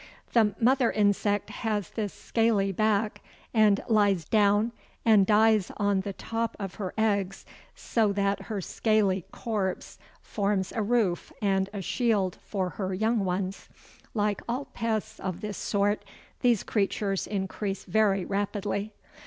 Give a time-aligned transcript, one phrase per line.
[0.33, 3.21] The mother insect has this scaly back,
[3.53, 4.71] and lies down
[5.05, 10.81] and dies on the top of her eggs, so that her scaly corpse forms a
[10.81, 13.69] roof and a shield for her young ones.
[14.15, 16.03] Like all pests of this sort,
[16.39, 18.93] these creatures increase very rapidly.